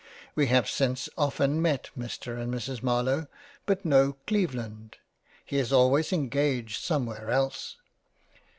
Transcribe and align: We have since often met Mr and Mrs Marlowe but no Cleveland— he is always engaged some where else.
We 0.33 0.47
have 0.47 0.67
since 0.67 1.09
often 1.15 1.61
met 1.61 1.91
Mr 1.95 2.35
and 2.41 2.51
Mrs 2.51 2.81
Marlowe 2.81 3.27
but 3.67 3.85
no 3.85 4.13
Cleveland— 4.25 4.97
he 5.45 5.59
is 5.59 5.71
always 5.71 6.11
engaged 6.11 6.83
some 6.83 7.05
where 7.05 7.29
else. 7.29 7.75